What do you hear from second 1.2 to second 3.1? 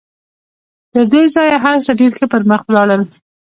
ځايه هر څه ډېر ښه پر مخ ولاړل.